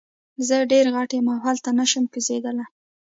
[0.47, 2.65] زه ډیر غټ یم او هلته نشم کوزیدلی.